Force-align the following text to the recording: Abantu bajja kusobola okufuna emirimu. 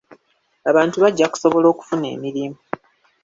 Abantu 0.69 0.95
bajja 1.03 1.25
kusobola 1.33 1.65
okufuna 1.69 2.05
emirimu. 2.15 2.57